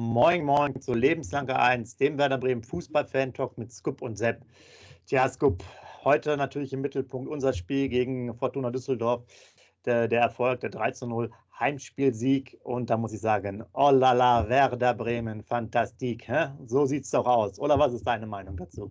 [0.00, 4.46] Moin, moin zu Lebenslange 1, dem Werder Bremen Fußball-Fan-Talk mit Scoop und Sepp.
[5.04, 5.62] Tja, Scoop,
[6.04, 9.26] heute natürlich im Mittelpunkt unser Spiel gegen Fortuna Düsseldorf.
[9.84, 11.28] Der, der Erfolg, der 13-0
[11.58, 12.58] Heimspielsieg.
[12.62, 16.26] Und da muss ich sagen, oh la la, Werder Bremen, fantastik.
[16.26, 16.46] Hä?
[16.64, 17.58] So sieht es doch aus.
[17.58, 18.90] Oder was ist deine Meinung dazu?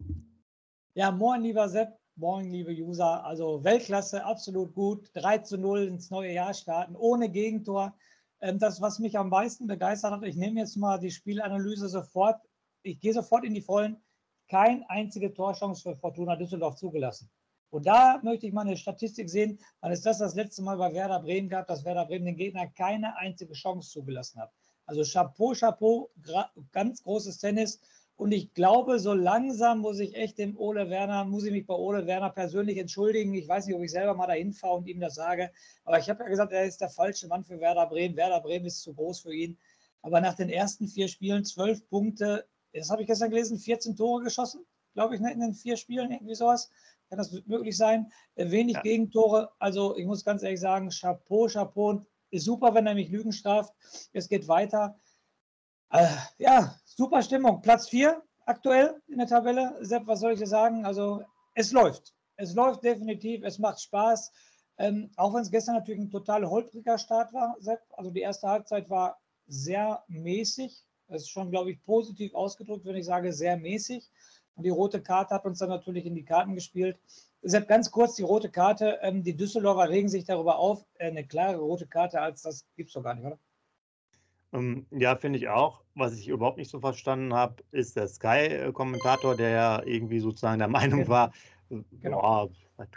[0.93, 1.97] Ja, moin, lieber Sepp.
[2.17, 3.25] Moin, liebe User.
[3.25, 5.09] Also Weltklasse, absolut gut.
[5.15, 7.95] 3 zu 0 ins neue Jahr starten, ohne Gegentor.
[8.41, 12.41] Ähm, das, was mich am meisten begeistert hat, ich nehme jetzt mal die Spielanalyse sofort,
[12.83, 14.01] ich gehe sofort in die Vollen,
[14.49, 17.29] kein einzige Torchance für Fortuna Düsseldorf zugelassen.
[17.69, 20.91] Und da möchte ich mal eine Statistik sehen, wann ist das das letzte Mal bei
[20.93, 24.51] Werder Bremen gab, dass Werder Bremen den Gegner keine einzige Chance zugelassen hat.
[24.87, 26.09] Also Chapeau, Chapeau,
[26.71, 27.79] ganz großes Tennis.
[28.19, 31.73] Und ich glaube, so langsam muss ich echt dem Ole Werner, muss ich mich bei
[31.73, 33.33] Ole Werner persönlich entschuldigen.
[33.33, 35.49] Ich weiß nicht, ob ich selber mal dahin fahre und ihm das sage.
[35.85, 38.17] Aber ich habe ja gesagt, er ist der falsche Mann für Werder Bremen.
[38.17, 39.57] Werder Bremen ist zu groß für ihn.
[40.01, 44.21] Aber nach den ersten vier Spielen zwölf Punkte, das habe ich gestern gelesen, 14 Tore
[44.25, 46.69] geschossen, glaube ich, ne, in den vier Spielen, irgendwie sowas.
[47.07, 48.11] Kann das möglich sein?
[48.35, 48.81] Äh, wenig ja.
[48.81, 49.49] Gegentore.
[49.59, 52.05] Also ich muss ganz ehrlich sagen, Chapeau, Chapeau.
[52.31, 53.73] Ist super, wenn er mich Lügen straft.
[54.11, 54.99] Es geht weiter.
[55.91, 57.61] Äh, ja, super Stimmung.
[57.61, 59.75] Platz 4 aktuell in der Tabelle.
[59.81, 60.85] Sepp, was soll ich dir sagen?
[60.85, 61.23] Also,
[61.55, 62.13] es läuft.
[62.35, 63.43] Es läuft definitiv.
[63.43, 64.31] Es macht Spaß.
[64.77, 67.81] Ähm, auch wenn es gestern natürlich ein total holpriger Start war, Sepp.
[67.91, 70.85] Also, die erste Halbzeit war sehr mäßig.
[71.07, 74.07] Das ist schon, glaube ich, positiv ausgedrückt, wenn ich sage, sehr mäßig.
[74.55, 76.99] Und die rote Karte hat uns dann natürlich in die Karten gespielt.
[77.41, 78.99] Sepp, ganz kurz die rote Karte.
[79.01, 80.85] Ähm, die Düsseldorfer regen sich darüber auf.
[80.99, 83.39] Äh, eine klare rote Karte als das gibt es doch gar nicht, oder?
[84.53, 85.83] Ähm, ja, finde ich auch.
[85.95, 90.67] Was ich überhaupt nicht so verstanden habe, ist der Sky-Kommentator, der ja irgendwie sozusagen der
[90.69, 91.31] Meinung war,
[92.01, 92.21] genau.
[92.21, 92.49] boah,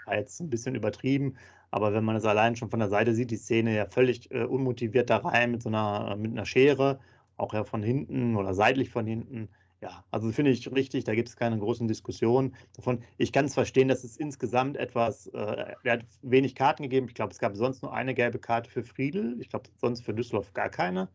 [0.07, 1.37] war jetzt ein bisschen übertrieben.
[1.71, 4.45] Aber wenn man es allein schon von der Seite sieht, die Szene ja völlig äh,
[4.45, 7.01] unmotiviert da rein mit so einer, mit einer Schere,
[7.37, 9.49] auch ja von hinten oder seitlich von hinten.
[9.81, 13.03] Ja, also finde ich richtig, da gibt es keine großen Diskussionen davon.
[13.17, 17.09] Ich kann es verstehen, dass es insgesamt etwas, äh, er hat wenig Karten gegeben.
[17.09, 19.37] Ich glaube, es gab sonst nur eine gelbe Karte für Friedel.
[19.41, 21.09] Ich glaube, sonst für Düsseldorf gar keine.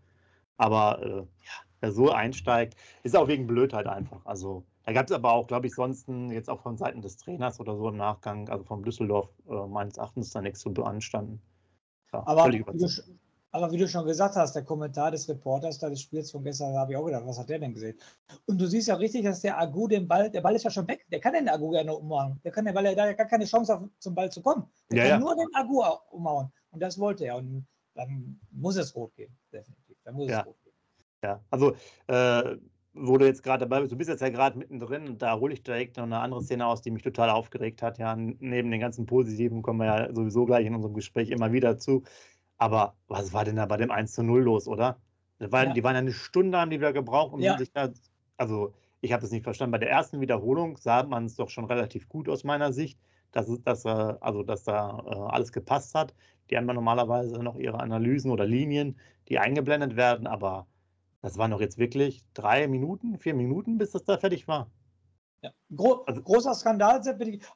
[0.57, 4.25] Aber äh, ja, wer so einsteigt, ist auch wegen Blödheit einfach.
[4.25, 7.59] Also da gab es aber auch, glaube ich, sonst jetzt auch von Seiten des Trainers
[7.59, 11.41] oder so im Nachgang, also vom Düsseldorf äh, meines Erachtens da nichts zu beanstanden.
[12.13, 12.87] Ja, aber, wie du,
[13.51, 16.73] aber, wie du, schon gesagt hast, der Kommentar des Reporters da des Spiels von gestern,
[16.73, 17.97] da habe ich auch gedacht, was hat der denn gesehen?
[18.45, 20.87] Und du siehst ja richtig, dass der Agu den Ball, der Ball ist ja schon
[20.87, 22.39] weg, der kann den Agu gerne umhauen.
[22.43, 24.65] Der kann den Ball, ja gar keine Chance auf, zum Ball zu kommen.
[24.89, 25.25] Der ja, kann ja.
[25.25, 26.49] nur den Agu umhauen.
[26.71, 27.35] Und das wollte er.
[27.35, 29.86] Und dann muss es rot gehen, definitiv.
[30.07, 30.39] Da muss ja.
[30.39, 30.75] es hochgehen.
[31.21, 31.75] Ja, also
[32.07, 32.55] äh,
[32.93, 35.53] wo du jetzt gerade dabei bist, du bist jetzt ja gerade mittendrin und da hole
[35.53, 37.97] ich direkt noch eine andere Szene aus, die mich total aufgeregt hat.
[37.97, 41.77] Ja, neben den ganzen Positiven kommen wir ja sowieso gleich in unserem Gespräch immer wieder
[41.77, 42.03] zu.
[42.57, 44.97] Aber was war denn da bei dem 1 zu 0 los, oder?
[45.39, 45.73] War, ja.
[45.73, 47.57] Die waren ja eine Stunde, haben die wieder gebraucht, um ja.
[47.57, 47.89] sich da.
[48.37, 49.73] Also, ich habe das nicht verstanden.
[49.73, 52.97] Bei der ersten Wiederholung sah man es doch schon relativ gut aus meiner Sicht,
[53.33, 56.15] dass, dass, also, dass da äh, alles gepasst hat.
[56.49, 58.97] Die haben ja normalerweise noch ihre Analysen oder Linien,
[59.27, 60.67] die eingeblendet werden, aber
[61.21, 64.69] das waren doch jetzt wirklich drei Minuten, vier Minuten, bis das da fertig war.
[65.41, 65.51] Ja.
[65.75, 67.01] Gro also, großer Skandal.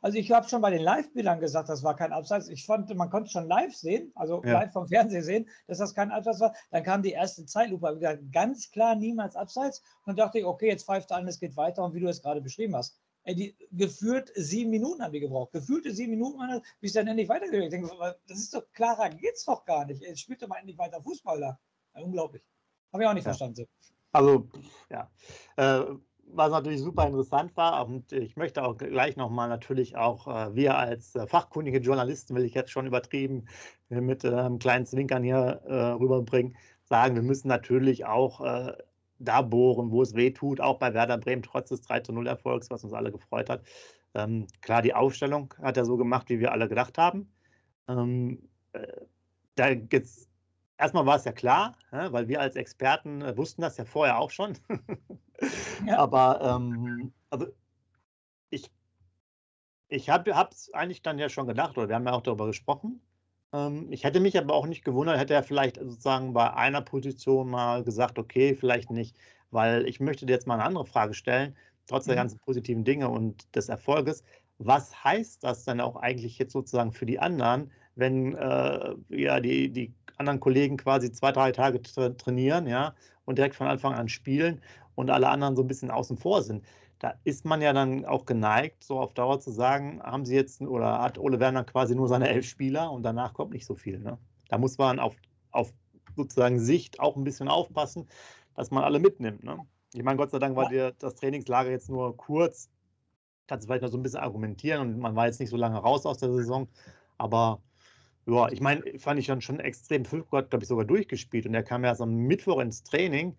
[0.01, 2.47] Also ich habe schon bei den Live-Bildern gesagt, das war kein Abseits.
[2.47, 4.53] Ich fand, man konnte schon live sehen, also ja.
[4.53, 6.53] live vom Fernseher sehen, dass das kein Abseits war.
[6.69, 9.79] Dann kam die erste Zeitlupe, wieder ganz klar niemals Abseits.
[10.05, 11.83] Und dann dachte ich, okay, jetzt pfeift an, es geht weiter.
[11.83, 15.51] Und wie du es gerade beschrieben hast, die, gefühlt sieben Minuten haben die gebraucht.
[15.51, 16.39] Gefühlte sieben Minuten,
[16.79, 17.65] bis dann endlich weitergegangen.
[17.65, 20.01] Ich denke, das ist doch klarer, geht's doch gar nicht.
[20.01, 21.59] Jetzt spielt doch mal endlich weiter Fußball da.
[21.95, 22.43] Ja, unglaublich.
[22.91, 23.31] Habe ich auch nicht ja.
[23.31, 23.67] verstanden.
[24.11, 24.49] Also,
[24.89, 25.09] ja.
[25.55, 25.95] Äh,
[26.33, 30.77] was natürlich super interessant war, und ich möchte auch gleich nochmal natürlich auch äh, wir
[30.77, 33.47] als äh, fachkundige Journalisten, will ich jetzt schon übertrieben,
[33.89, 38.73] äh, mit einem kleinen Zwinkern hier äh, rüberbringen, sagen, wir müssen natürlich auch äh,
[39.23, 42.93] da bohren, wo es weh tut, auch bei Werder Bremen, trotz des 3-0-Erfolgs, was uns
[42.93, 43.63] alle gefreut hat.
[44.13, 47.31] Ähm, klar, die Aufstellung hat er so gemacht, wie wir alle gedacht haben.
[47.87, 48.87] Ähm, äh,
[49.55, 50.31] da gibt es
[50.81, 54.31] erstmal war es ja klar, weil wir als Experten äh, wussten das ja vorher auch
[54.31, 54.57] schon.
[55.85, 55.97] ja.
[55.97, 57.47] Aber ähm, also
[58.49, 58.71] ich,
[59.87, 63.01] ich habe es eigentlich dann ja schon gedacht, oder wir haben ja auch darüber gesprochen.
[63.53, 67.49] Ähm, ich hätte mich aber auch nicht gewundert, hätte er vielleicht sozusagen bei einer Position
[67.49, 69.17] mal gesagt, okay, vielleicht nicht,
[69.51, 71.55] weil ich möchte dir jetzt mal eine andere Frage stellen,
[71.87, 72.19] trotz der mhm.
[72.19, 74.23] ganzen positiven Dinge und des Erfolges.
[74.59, 79.69] Was heißt das denn auch eigentlich jetzt sozusagen für die anderen, wenn äh, ja die,
[79.69, 82.95] die anderen Kollegen quasi zwei, drei Tage tra trainieren, ja,
[83.25, 84.61] und direkt von Anfang an spielen
[84.95, 86.63] und alle anderen so ein bisschen außen vor sind?
[87.01, 90.61] Da ist man ja dann auch geneigt, so auf Dauer zu sagen, haben sie jetzt
[90.61, 93.97] oder hat Ole Werner quasi nur seine elf Spieler und danach kommt nicht so viel.
[93.97, 94.19] Ne?
[94.49, 95.15] Da muss man auf,
[95.49, 95.73] auf
[96.15, 98.07] sozusagen Sicht auch ein bisschen aufpassen,
[98.55, 99.43] dass man alle mitnimmt.
[99.43, 99.57] Ne?
[99.93, 102.69] Ich meine, Gott sei Dank war dir das Trainingslager jetzt nur kurz.
[103.47, 105.79] Kannst du vielleicht noch so ein bisschen argumentieren und man war jetzt nicht so lange
[105.79, 106.67] raus aus der Saison.
[107.17, 107.63] Aber
[108.27, 110.05] ja, ich meine, fand ich dann schon extrem.
[110.05, 113.35] Füllkrug hat, glaube ich, sogar durchgespielt und er kam ja erst am Mittwoch ins Training.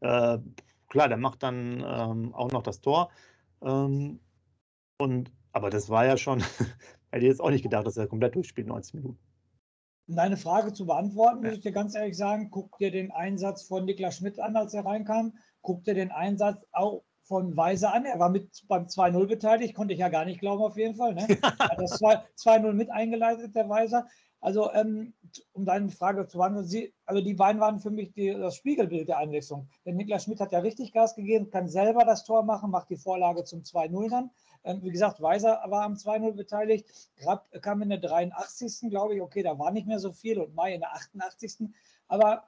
[0.00, 0.36] Äh,
[0.96, 3.10] klar, der macht dann ähm, auch noch das Tor.
[3.62, 4.18] Ähm,
[4.98, 6.40] und, aber das war ja schon,
[7.10, 9.18] hätte ich jetzt auch nicht gedacht, dass er komplett durchspielt, 90 Minuten.
[10.08, 13.64] Um deine Frage zu beantworten, muss ich dir ganz ehrlich sagen, guck dir den Einsatz
[13.64, 15.34] von Niklas Schmidt an, als er reinkam.
[15.60, 18.06] Guck dir den Einsatz auch von Weiser an.
[18.06, 21.14] Er war mit beim 2-0 beteiligt, konnte ich ja gar nicht glauben, auf jeden Fall.
[21.14, 21.26] Ne?
[21.42, 24.06] Er hat das 2-0 mit eingeleitet, der Weiser.
[24.40, 25.14] Also, ähm,
[25.52, 29.08] um deine Frage zu beantworten, Sie, also die beiden waren für mich die, das Spiegelbild
[29.08, 29.68] der Einwechslung.
[29.84, 32.96] Denn Niklas Schmidt hat ja richtig Gas gegeben, kann selber das Tor machen, macht die
[32.96, 34.30] Vorlage zum 2-0 dann.
[34.64, 36.86] Ähm, wie gesagt, Weiser war am 2-0 beteiligt.
[37.16, 38.90] Grab kam in der 83.
[38.90, 39.22] glaube ich.
[39.22, 41.68] Okay, da war nicht mehr so viel und Mai in der 88.
[42.08, 42.44] Aber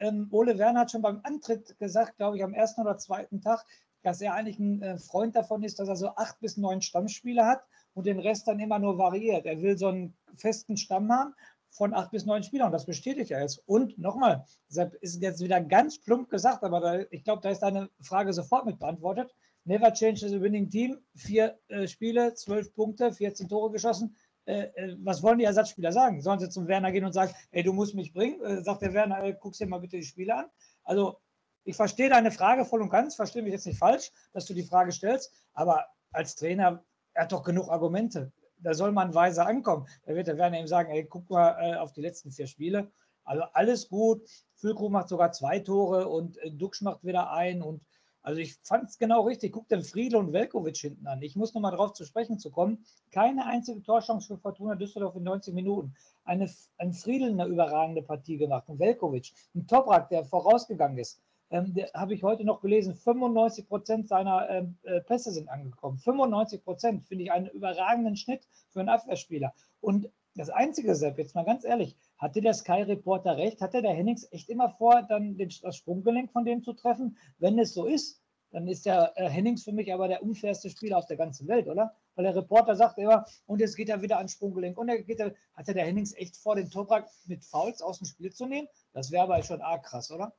[0.00, 3.64] ähm, Ole Werner hat schon beim Antritt gesagt, glaube ich, am ersten oder zweiten Tag,
[4.02, 7.46] dass er eigentlich ein äh, Freund davon ist, dass er so acht bis neun Stammspieler
[7.46, 7.62] hat
[7.94, 9.44] und den Rest dann immer nur variiert.
[9.44, 11.34] Er will so einen festen Stamm haben
[11.70, 12.66] von acht bis neun Spielern.
[12.66, 13.62] Und das bestätigt er jetzt.
[13.66, 17.60] Und nochmal, deshalb ist jetzt wieder ganz plump gesagt, aber da, ich glaube, da ist
[17.60, 19.34] deine Frage sofort mit beantwortet.
[19.64, 20.98] Never change the winning team.
[21.14, 24.16] Vier äh, Spiele, zwölf Punkte, 14 Tore geschossen.
[24.46, 26.22] Äh, äh, was wollen die Ersatzspieler sagen?
[26.22, 28.40] Sollen sie zum Werner gehen und sagen, ey, du musst mich bringen?
[28.42, 30.46] Äh, sagt der Werner, äh, guckst dir mal bitte die Spiele an.
[30.84, 31.20] Also,
[31.64, 34.62] ich verstehe deine Frage voll und ganz, verstehe mich jetzt nicht falsch, dass du die
[34.62, 36.82] Frage stellst, aber als Trainer
[37.18, 38.32] er hat doch genug Argumente.
[38.60, 39.86] Da soll man weise ankommen.
[40.04, 42.90] Da wird der Werner ihm sagen, ey, guck mal äh, auf die letzten vier Spiele.
[43.24, 44.22] Also alles gut.
[44.56, 47.62] Füllkrug macht sogar zwei Tore und äh, Duxch macht wieder ein.
[47.62, 47.82] Und
[48.22, 49.52] also ich fand es genau richtig.
[49.52, 51.22] Guck den Friedel und Velkovic hinten an.
[51.22, 52.84] Ich muss nochmal darauf zu sprechen zu kommen.
[53.12, 55.94] Keine einzige Torchance für Fortuna Düsseldorf in 90 Minuten.
[56.24, 58.68] Eine, ein Friedel eine überragende Partie gemacht.
[58.68, 64.08] Ein Velkovic, ein Toprak, der vorausgegangen ist ähm, habe ich heute noch gelesen, 95 Prozent
[64.08, 65.98] seiner ähm, äh, Pässe sind angekommen.
[65.98, 69.54] 95 Prozent finde ich einen überragenden Schnitt für einen Abwehrspieler.
[69.80, 73.60] Und das Einzige, Sepp, jetzt mal ganz ehrlich, hatte der Sky-Reporter recht?
[73.60, 77.16] Hatte der Hennings echt immer vor, dann den, das Sprunggelenk von dem zu treffen?
[77.38, 80.98] Wenn es so ist, dann ist der äh, Hennings für mich aber der unfairste Spieler
[80.98, 81.94] auf der ganzen Welt, oder?
[82.14, 84.78] Weil der Reporter sagt immer, und jetzt geht er wieder ans Sprunggelenk.
[84.78, 85.20] Und er geht,
[85.54, 88.68] hatte der Hennings echt vor, den Toprak mit Fouls aus dem Spiel zu nehmen?
[88.92, 90.32] Das wäre aber schon arg krass, oder?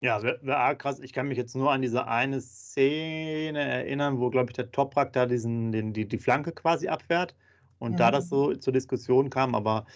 [0.00, 1.00] Ja, wäre wär krass.
[1.00, 5.12] Ich kann mich jetzt nur an diese eine Szene erinnern, wo, glaube ich, der Toprak
[5.12, 7.34] da diesen, den, die, die Flanke quasi abwehrt
[7.78, 7.96] und mhm.
[7.96, 9.86] da das so zur Diskussion kam, aber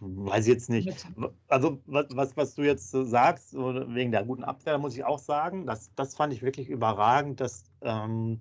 [0.00, 1.06] weiß ich jetzt nicht.
[1.48, 5.66] Also, was, was, was du jetzt sagst, wegen der guten Abwehr, muss ich auch sagen,
[5.66, 8.40] das, das fand ich wirklich überragend, dass, ähm,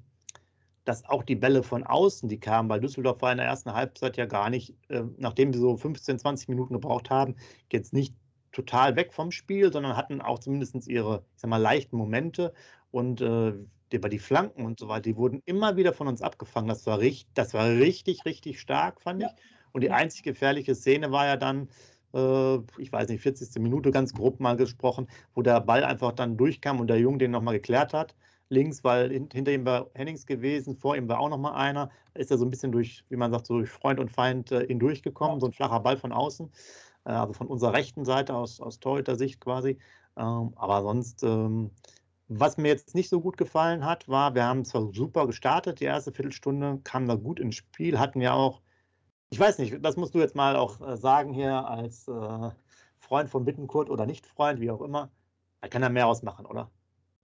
[0.86, 4.16] dass auch die Bälle von außen, die kamen, weil Düsseldorf war in der ersten Halbzeit
[4.16, 7.36] ja gar nicht, äh, nachdem wir so 15, 20 Minuten gebraucht haben,
[7.71, 8.16] jetzt nicht
[8.51, 12.53] total weg vom Spiel, sondern hatten auch zumindest ihre, ich sag mal, leichten Momente
[12.91, 13.53] und äh,
[13.91, 16.68] über die Flanken und so weiter, die wurden immer wieder von uns abgefangen.
[16.68, 19.27] Das war richtig, das war richtig, richtig stark, fand ja.
[19.27, 19.44] ich.
[19.71, 21.69] Und die einzig gefährliche Szene war ja dann,
[22.13, 23.61] äh, ich weiß nicht, 40.
[23.61, 27.31] Minute ganz grob mal gesprochen, wo der Ball einfach dann durchkam und der Junge den
[27.31, 28.15] nochmal geklärt hat.
[28.51, 31.91] Links, weil hinter ihm war Hennings gewesen, vor ihm war auch nochmal einer.
[32.15, 34.65] Ist er so ein bisschen durch, wie man sagt, so durch Freund und Feind äh,
[34.65, 35.39] hindurchgekommen, ja.
[35.39, 36.51] so ein flacher Ball von außen.
[37.09, 39.80] Äh, also von unserer rechten Seite aus, aus Torhüter-Sicht quasi.
[40.16, 41.71] Ähm, aber sonst, ähm,
[42.28, 45.85] was mir jetzt nicht so gut gefallen hat, war, wir haben zwar super gestartet, die
[45.85, 48.61] erste Viertelstunde, kamen da gut ins Spiel, hatten ja auch,
[49.31, 52.51] ich weiß nicht, das musst du jetzt mal auch äh, sagen hier als äh,
[52.99, 55.09] Freund von Bittenkurt oder nicht Freund, wie auch immer.
[55.61, 56.69] Da kann er mehr ausmachen, oder?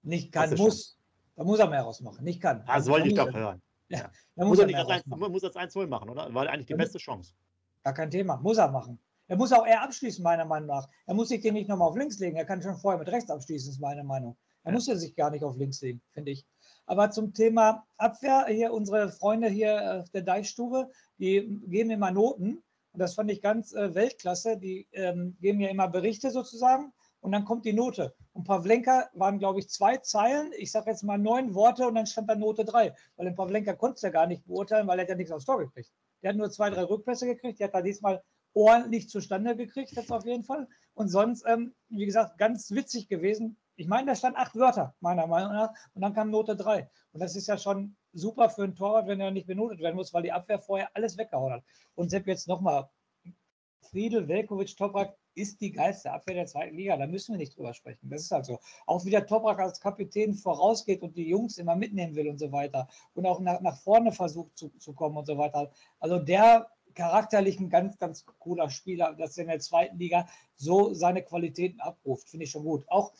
[0.01, 0.97] Nicht kann, muss.
[1.35, 2.23] Da muss er mehr ausmachen.
[2.23, 2.63] Nicht kann.
[2.65, 3.61] Ah, das wollte ich doch hören.
[3.87, 6.33] Ja, Da muss, muss er, nicht das 1, muss das 1-0 machen, oder?
[6.33, 7.35] War eigentlich die beste Chance.
[7.83, 8.37] Gar kein Thema.
[8.37, 8.97] Muss er machen.
[9.27, 10.87] Er muss auch eher abschließen, meiner Meinung nach.
[11.07, 12.37] Er muss sich den nicht nochmal auf links legen.
[12.37, 14.37] Er kann schon vorher mit rechts abschließen, ist meine Meinung.
[14.63, 14.75] Er ja.
[14.75, 16.45] muss ja sich gar nicht auf links legen, finde ich.
[16.85, 22.63] Aber zum Thema Abwehr, hier unsere Freunde hier auf der Deichstube, die geben immer Noten.
[22.91, 24.57] Und das fand ich ganz äh, Weltklasse.
[24.57, 26.93] Die ähm, geben ja immer Berichte sozusagen.
[27.19, 28.13] Und dann kommt die Note.
[28.33, 30.51] Und Pavlenka waren, glaube ich, zwei Zeilen.
[30.57, 32.93] Ich sage jetzt mal neun Worte und dann stand da Note drei.
[33.15, 35.57] Weil den Pavlenka konnte es ja gar nicht beurteilen, weil er ja nichts aufs Tor
[35.57, 35.91] gekriegt.
[36.21, 37.59] Der hat nur zwei, drei Rückpässe gekriegt.
[37.59, 38.21] Der hat da diesmal
[38.55, 40.67] ordentlich zustande gekriegt, jetzt auf jeden Fall.
[40.95, 43.57] Und sonst, ähm, wie gesagt, ganz witzig gewesen.
[43.75, 46.89] Ich meine, da stand acht Wörter, meiner Meinung nach, und dann kam Note drei.
[47.11, 50.13] Und das ist ja schon super für einen Torwart, wenn er nicht benotet werden muss,
[50.13, 51.63] weil die Abwehr vorher alles weggehauen hat.
[51.95, 52.89] Und Sepp, jetzt nochmal,
[53.91, 56.95] Friedel, Velkovic, Toprak ist die geilste Abwehr der zweiten Liga.
[56.95, 58.09] Da müssen wir nicht drüber sprechen.
[58.09, 58.59] Das ist halt so.
[58.85, 62.51] Auch wie der Toprak als Kapitän vorausgeht und die Jungs immer mitnehmen will und so
[62.53, 62.87] weiter.
[63.13, 65.71] Und auch nach, nach vorne versucht zu, zu kommen und so weiter.
[65.99, 70.93] Also der charakterlich ein ganz, ganz cooler Spieler, dass er in der zweiten Liga so
[70.93, 72.29] seine Qualitäten abruft.
[72.29, 72.85] Finde ich schon gut.
[72.87, 73.11] Auch,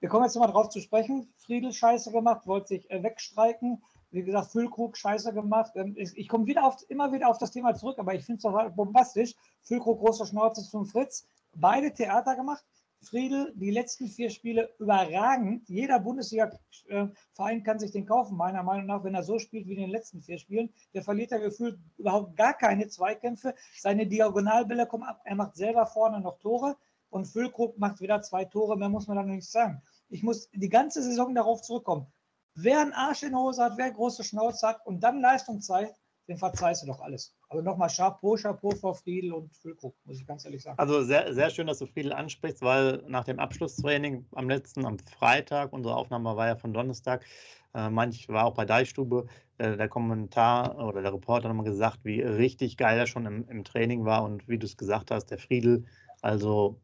[0.00, 1.32] wir kommen jetzt nochmal drauf zu sprechen.
[1.38, 3.82] Friedel scheiße gemacht, wollte sich äh, wegstreiken.
[4.10, 5.72] Wie gesagt, Füllkrug scheiße gemacht.
[5.74, 8.36] Ähm, ich, ich komme wieder auf, immer wieder auf das Thema zurück, aber ich finde
[8.36, 9.34] es doch bombastisch.
[9.62, 11.26] Füllkrug, großer Schnauze zum Fritz.
[11.54, 12.64] Beide Theater gemacht.
[13.02, 15.68] Friedel, die letzten vier Spiele überragend.
[15.68, 19.80] Jeder Bundesliga-Verein kann sich den kaufen, meiner Meinung nach, wenn er so spielt wie in
[19.80, 20.72] den letzten vier Spielen.
[20.94, 23.54] Der verliert ja gefühlt überhaupt gar keine Zweikämpfe.
[23.78, 25.20] Seine Diagonalbälle kommen ab.
[25.24, 26.76] Er macht selber vorne noch Tore
[27.10, 28.76] und Füllkrug macht wieder zwei Tore.
[28.76, 29.82] Mehr muss man da noch nicht sagen.
[30.08, 32.06] Ich muss die ganze Saison darauf zurückkommen.
[32.54, 35.98] Wer einen Arsch in der Hose hat, wer große Schnauze hat und dann Leistung zeigt,
[36.28, 37.34] den verzeihst du doch alles.
[37.52, 40.78] Also nochmal Chapeau, Chapeau vor Friedel und Füllkrug, muss ich ganz ehrlich sagen.
[40.78, 44.98] Also sehr, sehr schön, dass du Friedel ansprichst, weil nach dem Abschlusstraining am letzten, am
[44.98, 47.26] Freitag, unsere Aufnahme war ja von Donnerstag,
[47.74, 49.26] äh, manch war auch bei Deichstube,
[49.58, 53.46] äh, der Kommentar oder der Reporter hat mal gesagt, wie richtig geil er schon im,
[53.46, 55.84] im Training war und wie du es gesagt hast, der Friedel,
[56.22, 56.80] also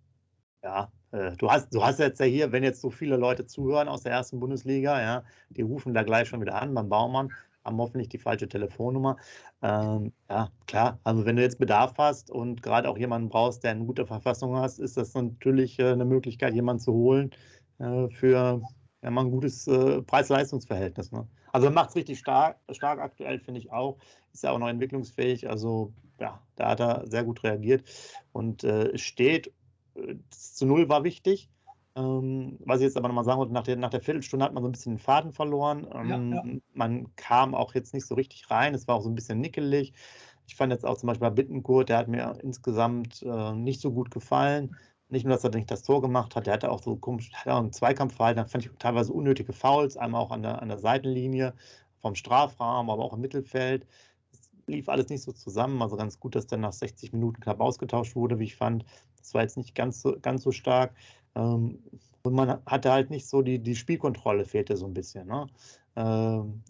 [0.62, 3.88] ja, äh, du hast, du hast jetzt ja hier, wenn jetzt so viele Leute zuhören
[3.88, 7.32] aus der ersten Bundesliga, ja, die rufen da gleich schon wieder an beim Baumann
[7.68, 9.16] haben hoffentlich die falsche Telefonnummer.
[9.62, 13.72] Ähm, ja, klar, also wenn du jetzt Bedarf hast und gerade auch jemanden brauchst, der
[13.72, 17.30] eine gute Verfassung hast, ist das natürlich äh, eine Möglichkeit, jemanden zu holen
[17.78, 18.62] äh, für
[19.02, 21.12] ja, mal ein gutes äh, Preis-Leistungs-Verhältnis.
[21.12, 21.28] Ne?
[21.52, 23.98] Also macht es richtig stark, stark aktuell, finde ich auch.
[24.32, 25.48] Ist ja auch noch entwicklungsfähig.
[25.48, 27.84] Also ja, da hat er sehr gut reagiert
[28.32, 29.52] und äh, steht.
[29.94, 31.48] Äh, zu Null war wichtig.
[31.98, 34.62] Ähm, was ich jetzt aber nochmal sagen wollte, nach der, nach der Viertelstunde hat man
[34.62, 35.86] so ein bisschen den Faden verloren.
[35.92, 36.58] Ähm, ja, ja.
[36.74, 38.74] Man kam auch jetzt nicht so richtig rein.
[38.74, 39.92] Es war auch so ein bisschen nickelig.
[40.46, 43.92] Ich fand jetzt auch zum Beispiel bei Bittenkurt, der hat mir insgesamt äh, nicht so
[43.92, 44.76] gut gefallen.
[45.08, 47.48] Nicht nur, dass er nicht das Tor gemacht hat, der hatte auch so komisch, hat
[47.48, 50.78] auch einen Zweikampfverhalten, da fand ich teilweise unnötige Fouls, einmal auch an der, an der
[50.78, 51.54] Seitenlinie
[52.00, 53.86] vom Strafraum, aber auch im Mittelfeld.
[54.30, 55.80] Es lief alles nicht so zusammen.
[55.82, 58.84] Also ganz gut, dass der nach 60 Minuten knapp ausgetauscht wurde, wie ich fand.
[59.18, 60.94] Das war jetzt nicht ganz so, ganz so stark.
[61.38, 61.78] Ähm,
[62.22, 65.28] und man hatte halt nicht so die, die Spielkontrolle, fehlte so ein bisschen.
[65.28, 65.46] Ne?
[65.96, 66.62] Ähm,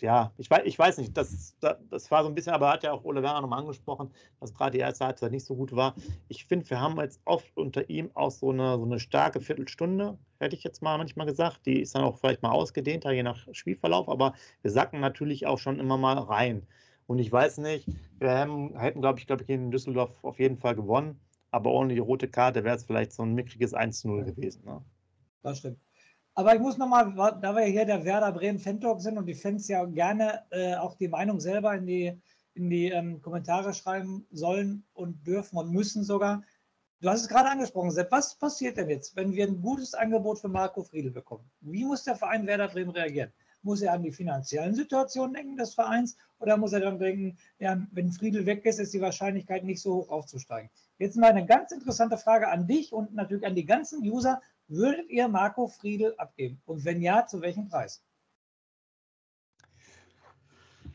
[0.00, 2.92] ja, ich weiß, ich weiß nicht, das, das war so ein bisschen, aber hat ja
[2.92, 5.94] auch Ole Werner nochmal angesprochen, dass gerade die erste Halbzeit nicht so gut war.
[6.28, 10.18] Ich finde, wir haben jetzt oft unter ihm auch so eine, so eine starke Viertelstunde,
[10.40, 11.66] hätte ich jetzt mal manchmal gesagt.
[11.66, 15.58] Die ist dann auch vielleicht mal ausgedehnter, je nach Spielverlauf, aber wir sacken natürlich auch
[15.58, 16.66] schon immer mal rein.
[17.06, 17.88] Und ich weiß nicht,
[18.18, 21.20] wir haben, hätten, glaube ich, glaube ich, in Düsseldorf auf jeden Fall gewonnen
[21.52, 24.64] aber ohne die rote Karte wäre es vielleicht so ein mickriges 1-0 gewesen.
[24.64, 24.82] Ne?
[25.42, 25.78] Das stimmt.
[26.34, 29.68] Aber ich muss nochmal, da wir hier der Werder Bremen Fan-Talk sind und die Fans
[29.68, 32.18] ja gerne äh, auch die Meinung selber in die,
[32.54, 36.42] in die ähm, Kommentare schreiben sollen und dürfen und müssen sogar.
[37.02, 38.10] Du hast es gerade angesprochen, Sepp.
[38.12, 41.44] Was passiert denn jetzt, wenn wir ein gutes Angebot für Marco Friedel bekommen?
[41.60, 43.32] Wie muss der Verein Werder Bremen reagieren?
[43.60, 47.80] Muss er an die finanziellen Situationen denken des Vereins oder muss er dann denken, ja,
[47.90, 50.70] wenn Friedel weg ist, ist die Wahrscheinlichkeit nicht so hoch aufzusteigen?
[51.02, 54.40] Jetzt mal eine ganz interessante Frage an dich und natürlich an die ganzen User.
[54.68, 56.62] Würdet ihr Marco Friedel abgeben?
[56.64, 58.04] Und wenn ja, zu welchem Preis?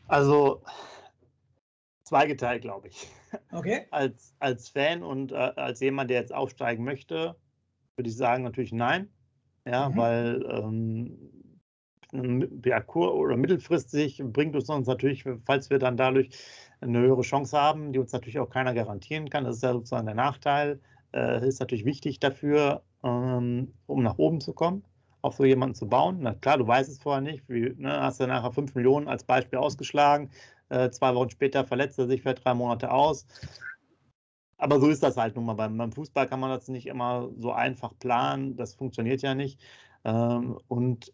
[0.06, 0.62] Also
[2.04, 3.06] zweigeteilt, glaube ich.
[3.52, 3.86] Okay.
[3.90, 7.36] Als, als Fan und äh, als jemand, der jetzt aufsteigen möchte,
[7.96, 9.10] würde ich sagen natürlich nein.
[9.66, 9.96] Ja, mhm.
[9.98, 11.18] weil ähm,
[12.64, 16.30] ja, kur- oder mittelfristig bringt es uns natürlich, falls wir dann dadurch
[16.80, 19.44] eine höhere Chance haben, die uns natürlich auch keiner garantieren kann.
[19.44, 20.80] Das ist ja sozusagen der Nachteil.
[21.12, 24.84] Äh, ist natürlich wichtig dafür, ähm, um nach oben zu kommen,
[25.22, 26.18] auf so jemanden zu bauen.
[26.20, 27.48] Na klar, du weißt es vorher nicht.
[27.48, 30.30] Wie, ne, hast du nachher 5 Millionen als Beispiel ausgeschlagen.
[30.68, 33.26] Äh, zwei Wochen später verletzt er sich für drei Monate aus.
[34.58, 35.54] Aber so ist das halt nun mal.
[35.54, 38.56] Beim, beim Fußball kann man das nicht immer so einfach planen.
[38.56, 39.60] Das funktioniert ja nicht.
[40.04, 41.12] Ähm, und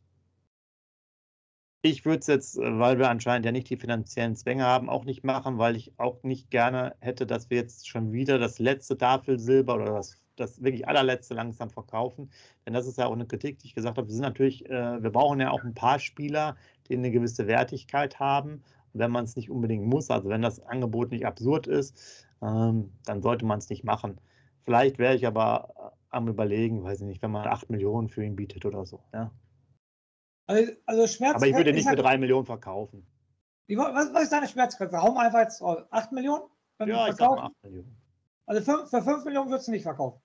[1.85, 5.05] ich würde es jetzt, äh, weil wir anscheinend ja nicht die finanziellen Zwänge haben, auch
[5.05, 8.97] nicht machen, weil ich auch nicht gerne hätte, dass wir jetzt schon wieder das letzte
[8.97, 12.31] Tafelsilber oder das, das wirklich allerletzte langsam verkaufen.
[12.65, 14.09] Denn das ist ja auch eine Kritik, die ich gesagt habe.
[14.09, 16.57] Wir sind natürlich, äh, wir brauchen ja auch ein paar Spieler,
[16.89, 18.63] die eine gewisse Wertigkeit haben.
[18.95, 23.21] Wenn man es nicht unbedingt muss, also wenn das Angebot nicht absurd ist, ähm, dann
[23.23, 24.19] sollte man es nicht machen.
[24.65, 28.25] Vielleicht wäre ich aber äh, am überlegen, weiß ich nicht, wenn man 8 Millionen für
[28.25, 29.01] ihn bietet oder so.
[29.13, 29.31] Ja.
[30.47, 33.07] Also, also Schmerz Aber ich würde nicht für 3 Millionen verkaufen.
[33.69, 35.01] was, was, ist deine Schmerzgrenze?
[35.01, 36.45] Hau einfach jetzt 8 Millionen?
[36.81, 37.97] Ja, ich sag mal 8 Millionen.
[38.47, 40.21] Also für, für 5 Millionen würdest du nicht verkaufen?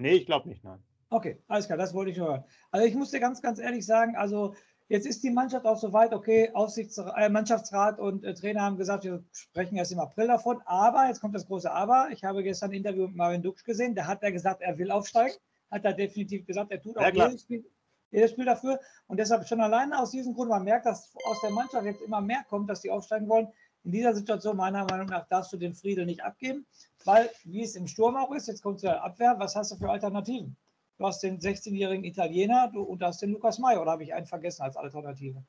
[0.00, 0.82] Nee, ich glaube nicht, nein.
[1.10, 2.44] Okay, alles klar, das wollte ich nur hören.
[2.70, 4.54] Also ich muss dir ganz, ganz ehrlich sagen, also
[4.88, 8.76] jetzt ist die Mannschaft auch so weit, okay, Aufsichtsrat, äh, Mannschaftsrat und äh, Trainer haben
[8.76, 12.42] gesagt, wir sprechen erst im April davon, aber, jetzt kommt das große Aber, ich habe
[12.42, 15.34] gestern ein Interview mit Marvin Duksch gesehen, da hat er gesagt, er will aufsteigen,
[15.70, 17.64] hat er definitiv gesagt, er tut auch ja, jedes, Spiel,
[18.10, 21.50] jedes Spiel dafür und deshalb schon alleine aus diesem Grund, man merkt, dass aus der
[21.50, 23.48] Mannschaft jetzt immer mehr kommt, dass die aufsteigen wollen,
[23.84, 26.66] in dieser Situation, meiner Meinung nach, darfst du den Friedel nicht abgeben,
[27.04, 29.90] weil, wie es im Sturm auch ist, jetzt kommt zur Abwehr, was hast du für
[29.90, 30.56] Alternativen?
[30.98, 34.12] Du hast den 16-jährigen Italiener du, und du hast den Lukas May, oder habe ich
[34.12, 35.44] einen vergessen als Alternative?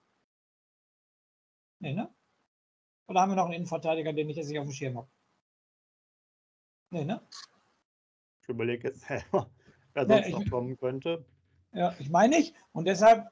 [1.80, 2.14] Nee, ne?
[3.08, 5.10] Oder haben wir noch einen Innenverteidiger, den ich jetzt nicht auf dem Schirm habe?
[6.92, 7.22] Nee, ne?
[8.44, 9.50] Ich überlege jetzt selber,
[9.94, 11.26] wer sonst nee, noch kommen könnte.
[11.74, 12.56] Ja, ich meine nicht.
[12.72, 13.28] Und deshalb,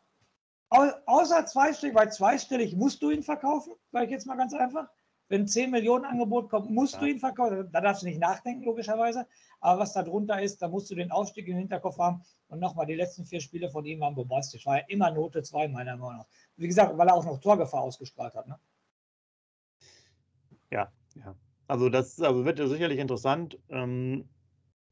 [0.69, 4.89] außer zweistellig, weil zweistellig musst du ihn verkaufen, sage ich jetzt mal ganz einfach.
[5.29, 6.99] Wenn 10 Millionen Angebot kommt, musst ja.
[7.01, 7.69] du ihn verkaufen.
[7.71, 9.27] Da darfst du nicht nachdenken, logischerweise.
[9.59, 12.23] Aber was da drunter ist, da musst du den Aufstieg im Hinterkopf haben.
[12.47, 14.65] Und nochmal, die letzten vier Spiele von ihm waren bombastisch.
[14.65, 16.27] War ja immer Note 2, meiner Meinung nach.
[16.55, 18.47] Wie gesagt, weil er auch noch Torgefahr ausgestrahlt hat.
[18.47, 18.57] Ne?
[20.71, 21.35] Ja, ja.
[21.67, 23.59] Also das also wird sicherlich interessant.
[23.67, 24.29] Ähm,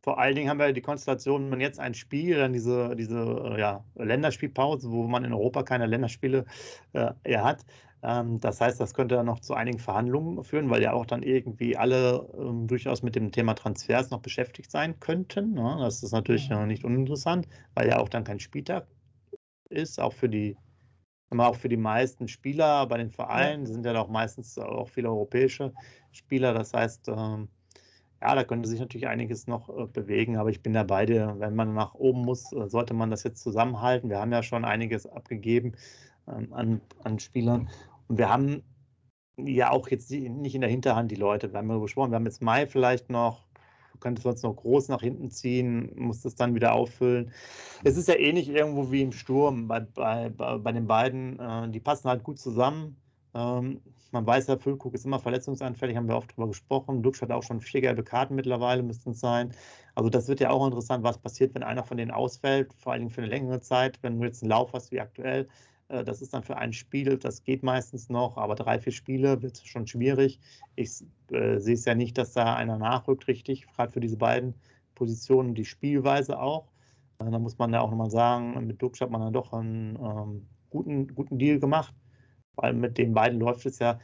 [0.06, 3.18] vor allen Dingen haben wir die Konstellation, wenn man jetzt ein Spiel, dann diese, diese
[3.18, 6.46] äh, ja, Länderspielpause, wo man in Europa keine Länderspiele
[6.94, 7.66] äh, hat.
[8.04, 11.76] Ähm, das heißt, das könnte noch zu einigen Verhandlungen führen, weil ja auch dann irgendwie
[11.76, 15.54] alle ähm, durchaus mit dem Thema Transfers noch beschäftigt sein könnten.
[15.54, 15.78] Ne?
[15.80, 18.86] Das ist natürlich äh, nicht uninteressant, weil ja auch dann kein Spieltag
[19.70, 20.56] ist, auch für die
[21.32, 25.74] auch für die meisten Spieler bei den Vereinen sind ja auch meistens auch viele europäische
[26.12, 26.54] Spieler.
[26.54, 27.50] Das heißt, ähm,
[28.26, 31.36] ja, da könnte sich natürlich einiges noch äh, bewegen, aber ich bin da bei dir.
[31.38, 34.10] Wenn man nach oben muss, äh, sollte man das jetzt zusammenhalten.
[34.10, 35.74] Wir haben ja schon einiges abgegeben
[36.28, 37.70] ähm, an, an Spielern
[38.08, 38.64] und wir haben
[39.38, 41.52] ja auch jetzt nicht in der Hinterhand die Leute.
[41.52, 43.46] Wir haben ja gesprochen, wir haben jetzt Mai vielleicht noch,
[44.00, 47.32] könnte sonst noch groß nach hinten ziehen, muss das dann wieder auffüllen.
[47.84, 51.40] Es ist ja ähnlich irgendwo wie im Sturm bei, bei, bei den beiden.
[51.40, 52.98] Äh, die passen halt gut zusammen.
[53.36, 57.04] Ähm, man weiß ja, Füllkrug ist immer verletzungsanfällig, haben wir oft darüber gesprochen.
[57.04, 59.52] Dux hat auch schon vier gelbe Karten mittlerweile, müssten es sein.
[59.94, 63.02] Also das wird ja auch interessant, was passiert, wenn einer von denen ausfällt, vor allen
[63.02, 65.48] Dingen für eine längere Zeit, wenn du jetzt einen Lauf hast wie aktuell.
[65.90, 69.42] Äh, das ist dann für ein Spiel, das geht meistens noch, aber drei, vier Spiele
[69.42, 70.40] wird schon schwierig.
[70.76, 74.56] Ich äh, sehe es ja nicht, dass da einer nachrückt, richtig, gerade für diese beiden
[74.96, 76.72] Positionen, die Spielweise auch.
[77.20, 79.98] Äh, da muss man ja auch nochmal sagen, mit Dux hat man dann doch einen
[79.98, 81.94] ähm, guten, guten Deal gemacht,
[82.56, 84.00] weil mit den beiden läuft es ja,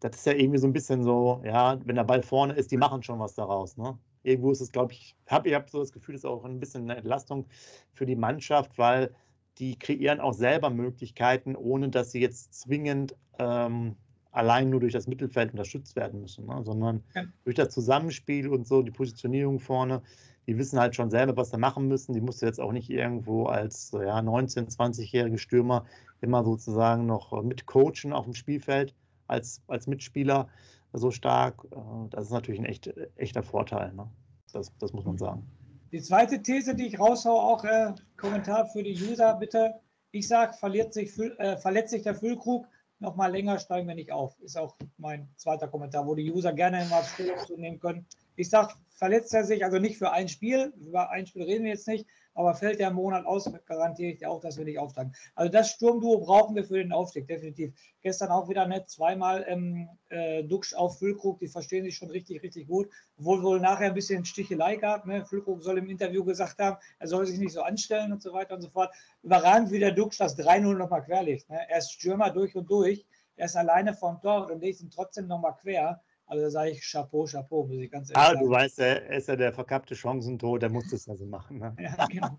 [0.00, 2.76] das ist ja irgendwie so ein bisschen so, ja, wenn der Ball vorne ist, die
[2.76, 3.76] machen schon was daraus.
[3.76, 3.98] Ne?
[4.22, 6.60] Irgendwo ist es, glaube ich, hab, ich habe so das Gefühl, es ist auch ein
[6.60, 7.46] bisschen eine Entlastung
[7.92, 9.14] für die Mannschaft, weil
[9.58, 13.96] die kreieren auch selber Möglichkeiten, ohne dass sie jetzt zwingend ähm,
[14.32, 16.60] allein nur durch das Mittelfeld unterstützt werden müssen, ne?
[16.64, 17.22] sondern ja.
[17.44, 20.02] durch das Zusammenspiel und so, die Positionierung vorne,
[20.46, 22.12] die wissen halt schon selber, was sie machen müssen.
[22.12, 25.86] Die musst du jetzt auch nicht irgendwo als ja, 19-, 20-jährige Stürmer
[26.20, 28.94] immer sozusagen noch mitcoachen auf dem Spielfeld
[29.26, 30.48] als, als Mitspieler
[30.92, 31.64] so stark.
[31.70, 33.92] Äh, das ist natürlich ein echt, echter Vorteil.
[33.92, 34.08] Ne?
[34.52, 35.46] Das, das muss man sagen.
[35.92, 39.74] Die zweite These, die ich raushaue, auch äh, Kommentar für die User, bitte.
[40.10, 42.66] Ich sage, verliert sich, äh, verletzt sich der Füllkrug,
[43.00, 44.38] noch mal länger steigen wir nicht auf.
[44.40, 48.06] Ist auch mein zweiter Kommentar, wo die User gerne immer Stellung zu nehmen können.
[48.36, 51.72] Ich sage, verletzt er sich, also nicht für ein Spiel, über ein Spiel reden wir
[51.72, 55.12] jetzt nicht, aber fällt der Monat aus, garantiere ich dir auch, dass wir nicht aufsteigen.
[55.34, 57.72] Also das Sturmduo brauchen wir für den Aufstieg, definitiv.
[58.02, 62.42] Gestern auch wieder nett, zweimal ähm, äh, Duxch auf Füllkrug, die verstehen sich schon richtig,
[62.42, 62.88] richtig gut.
[63.18, 65.06] Obwohl wohl nachher ein bisschen Stichelei gab.
[65.06, 65.24] Ne?
[65.24, 68.56] Füllkrug soll im Interview gesagt haben, er soll sich nicht so anstellen und so weiter
[68.56, 68.92] und so fort.
[69.22, 71.48] Überragend, wie der Duxch das 3-0 nochmal querlegt.
[71.48, 71.60] Ne?
[71.68, 73.06] Er ist Stürmer durch und durch.
[73.36, 76.02] Er ist alleine vom Tor und legt ihn trotzdem nochmal quer.
[76.26, 78.40] Also da sage ich Chapeau, Chapeau, muss ich ganz ehrlich ah, sagen.
[78.40, 81.58] du weißt, er ist ja der verkappte Chancentod, der muss das also machen.
[81.58, 81.76] Ne?
[81.80, 82.38] Ja, genau.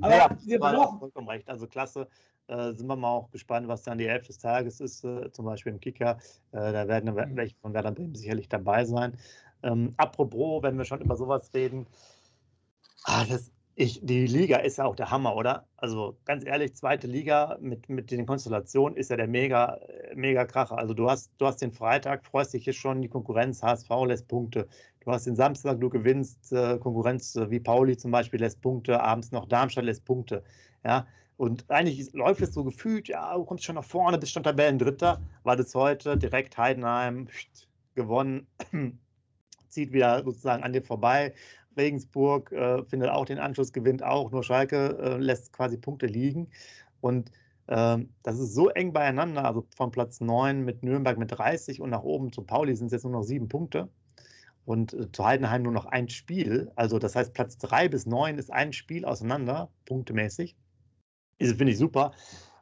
[0.00, 0.98] Aber ja, wir brauchen...
[0.98, 1.48] vollkommen recht.
[1.48, 2.08] Also klasse.
[2.46, 5.46] Äh, sind wir mal auch gespannt, was dann die Elf des Tages ist, äh, zum
[5.46, 6.18] Beispiel im Kicker.
[6.52, 7.36] Äh, da werden mhm.
[7.36, 9.16] welche von Werder Bremen sicherlich dabei sein.
[9.62, 11.86] Ähm, apropos, wenn wir schon über sowas reden,
[13.04, 15.66] ah, das, ich, die Liga ist ja auch der Hammer, oder?
[15.76, 19.80] Also ganz ehrlich, zweite Liga mit, mit den Konstellationen ist ja der mega,
[20.14, 20.78] mega Kracher.
[20.78, 24.28] Also du hast, du hast den Freitag, freust dich hier schon, die Konkurrenz, HSV lässt
[24.28, 24.68] Punkte.
[25.00, 29.00] Du hast den Samstag, du gewinnst, äh, Konkurrenz äh, wie Pauli zum Beispiel lässt Punkte,
[29.00, 30.44] abends noch Darmstadt lässt Punkte.
[30.84, 31.06] Ja,
[31.36, 35.20] und eigentlich läuft es so gefühlt, ja, du kommst schon nach vorne, bist schon Tabellendritter,
[35.42, 37.26] war das heute direkt Heidenheim
[37.96, 38.46] gewonnen,
[39.68, 41.34] zieht wieder sozusagen an dir vorbei,
[41.76, 46.48] Regensburg äh, findet auch den Anschluss, gewinnt auch, nur Schalke äh, lässt quasi Punkte liegen.
[47.00, 47.30] Und
[47.68, 51.90] ähm, das ist so eng beieinander, also von Platz 9 mit Nürnberg mit 30 und
[51.90, 53.88] nach oben zu Pauli sind es jetzt nur noch sieben Punkte.
[54.64, 56.72] und äh, zu Heidenheim nur noch ein Spiel.
[56.76, 60.56] Also das heißt, Platz 3 bis 9 ist ein Spiel auseinander, punktemäßig.
[61.38, 62.12] Das finde ich super.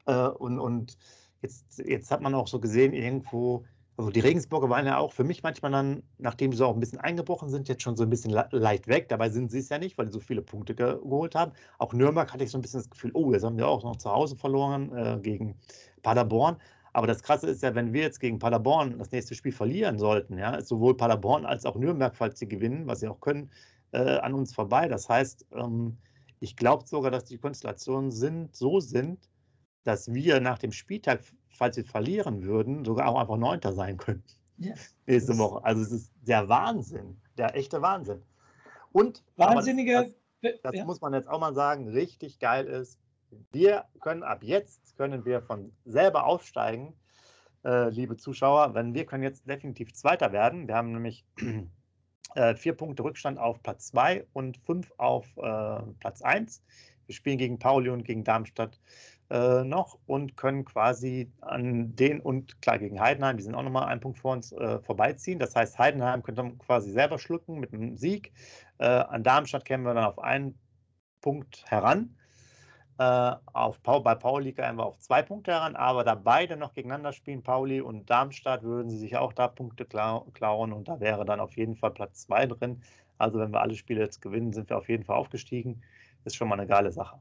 [0.07, 0.99] Äh, und und
[1.43, 3.65] jetzt, jetzt hat man auch so gesehen, irgendwo,
[4.03, 6.99] also die Regensburger waren ja auch für mich manchmal dann, nachdem sie auch ein bisschen
[6.99, 9.09] eingebrochen sind, jetzt schon so ein bisschen leicht weg.
[9.09, 11.53] Dabei sind sie es ja nicht, weil sie so viele Punkte ge geholt haben.
[11.79, 13.95] Auch Nürnberg hatte ich so ein bisschen das Gefühl, oh, jetzt haben wir auch noch
[13.95, 15.55] zu Hause verloren äh, gegen
[16.03, 16.57] Paderborn.
[16.93, 20.37] Aber das Krasse ist ja, wenn wir jetzt gegen Paderborn das nächste Spiel verlieren sollten,
[20.37, 23.51] ja, ist sowohl Paderborn als auch Nürnberg, falls sie gewinnen, was sie auch können,
[23.93, 24.89] äh, an uns vorbei.
[24.89, 25.97] Das heißt, ähm,
[26.41, 29.31] ich glaube sogar, dass die Konstellationen sind, so sind,
[29.85, 34.33] dass wir nach dem Spieltag, falls wir verlieren würden, sogar auch einfach Neunter sein könnten.
[34.59, 34.75] Ja.
[35.07, 35.65] Nächste Woche.
[35.65, 38.23] Also es ist der Wahnsinn, der echte Wahnsinn.
[38.93, 40.13] Und wahnsinnige.
[40.43, 40.85] Das, das ja.
[40.85, 42.99] muss man jetzt auch mal sagen, richtig geil ist.
[43.53, 46.95] Wir können ab jetzt können wir von selber aufsteigen,
[47.65, 48.75] äh, liebe Zuschauer.
[48.75, 50.69] Wenn wir können jetzt definitiv Zweiter werden.
[50.69, 51.25] Wir haben nämlich
[52.35, 56.63] äh, vier Punkte Rückstand auf Platz 2 und fünf auf äh, Platz 1.
[57.07, 58.81] Wir spielen gegen Pauli und gegen Darmstadt
[59.31, 63.89] äh, noch und können quasi an den und klar gegen Heidenheim, die sind auch nochmal
[63.89, 65.39] einen Punkt vor uns, äh, vorbeiziehen.
[65.39, 68.33] Das heißt, Heidenheim könnte man quasi selber schlucken mit einem Sieg.
[68.79, 70.59] Äh, an Darmstadt kämen wir dann auf einen
[71.21, 72.17] Punkt heran.
[72.99, 76.75] Äh, auf Paul, bei Pauli kämen wir auf zwei Punkte heran, aber da beide noch
[76.75, 81.25] gegeneinander spielen, Pauli und Darmstadt, würden sie sich auch da Punkte klauen und da wäre
[81.25, 82.83] dann auf jeden Fall Platz zwei drin.
[83.19, 85.83] Also wenn wir alle Spiele jetzt gewinnen, sind wir auf jeden Fall aufgestiegen.
[86.25, 87.19] Ist schon mal eine geile Sache.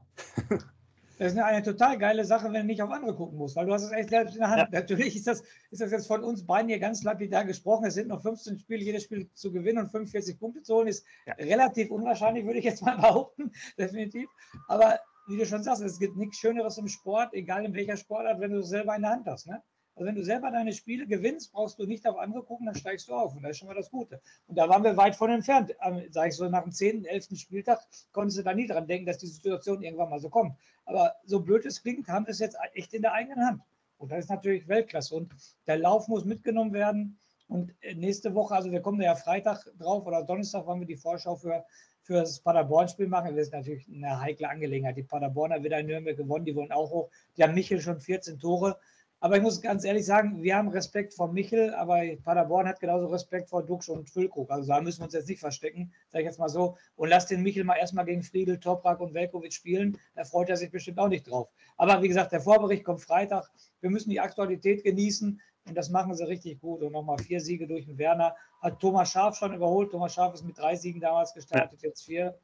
[1.22, 3.72] Das ist eine, total geile Sache, wenn du nicht auf andere gucken musst, weil du
[3.72, 4.72] hast es echt selbst in der Hand.
[4.72, 4.80] Ja.
[4.80, 7.84] Natürlich ist das, ist das jetzt von uns beiden hier ganz lapidar gesprochen.
[7.84, 11.06] Es sind noch 15 Spiele, jedes Spiel zu gewinnen und 45 Punkte zu holen, ist
[11.26, 11.34] ja.
[11.34, 14.28] relativ unwahrscheinlich, würde ich jetzt mal behaupten, definitiv.
[14.66, 18.40] Aber wie du schon sagst, es gibt nichts Schöneres im Sport, egal in welcher Sportart,
[18.40, 19.46] wenn du es selber in der Hand hast.
[19.46, 19.62] Ne?
[19.94, 23.08] Also wenn du selber deine Spiele gewinnst, brauchst du nicht auf andere gucken, dann steigst
[23.08, 23.34] du auf.
[23.34, 24.20] Und das ist schon mal das Gute.
[24.46, 25.74] Und da waren wir weit von entfernt.
[25.82, 27.28] Ähm, Sage ich so, nach dem 10., 11.
[27.34, 27.80] Spieltag
[28.12, 30.56] konntest du da nie dran denken, dass die Situation irgendwann mal so kommt.
[30.84, 33.62] Aber so blöd es klingt, haben es jetzt echt in der eigenen Hand.
[33.98, 35.14] Und das ist natürlich Weltklasse.
[35.14, 35.32] Und
[35.66, 37.18] der Lauf muss mitgenommen werden.
[37.48, 40.96] Und äh, nächste Woche, also wir kommen ja Freitag drauf oder Donnerstag, wollen wir die
[40.96, 41.64] Vorschau für,
[42.02, 43.36] für das Paderborn-Spiel machen.
[43.36, 44.96] Das ist natürlich eine heikle Angelegenheit.
[44.96, 47.10] Die Paderborner wieder in Nürnberg gewonnen, die wollen auch hoch.
[47.36, 48.78] Die haben Michel schon 14 Tore.
[49.22, 53.06] Aber ich muss ganz ehrlich sagen, wir haben Respekt vor Michel, aber Paderborn hat genauso
[53.06, 54.50] Respekt vor Dux und Füllkrug.
[54.50, 56.76] Also da müssen wir uns jetzt nicht verstecken, sage ich jetzt mal so.
[56.96, 59.96] Und lass den Michel mal erstmal gegen Friedel, Toprak und Velkovic spielen.
[60.16, 61.48] Da freut er sich bestimmt auch nicht drauf.
[61.76, 63.48] Aber wie gesagt, der Vorbericht kommt Freitag.
[63.80, 66.82] Wir müssen die Aktualität genießen und das machen sie richtig gut.
[66.82, 68.34] Und nochmal vier Siege durch den Werner.
[68.60, 69.92] Hat Thomas Scharf schon überholt.
[69.92, 72.36] Thomas Scharf ist mit drei Siegen damals gestartet, jetzt vier.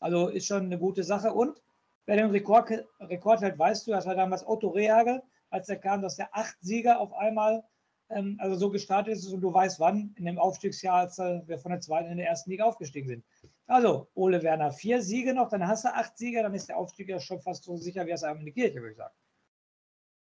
[0.00, 1.32] Also ist schon eine gute Sache.
[1.32, 1.62] Und
[2.04, 2.70] wer den Rekord,
[3.00, 6.56] Rekord hält, weißt du, das war damals Otto Rehagel als er kam, dass der acht
[6.60, 7.64] Sieger auf einmal
[8.10, 11.58] ähm, also so gestartet ist und du weißt wann, in dem Aufstiegsjahr, als äh, wir
[11.58, 13.24] von der zweiten in der ersten Liga aufgestiegen sind.
[13.66, 17.08] Also, Ole Werner, vier Siege noch, dann hast du acht Sieger, dann ist der Aufstieg
[17.08, 19.14] ja schon fast so sicher wie das einmal in die Kirche, würde ich sagen.